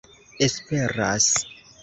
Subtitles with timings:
[0.41, 1.29] esperas